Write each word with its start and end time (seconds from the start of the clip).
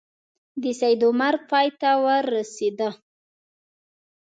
د 0.61 0.63
سید 0.79 1.01
عمر 1.07 1.35
پای 1.49 1.67
ته 1.79 1.89
ورسېد. 2.03 2.79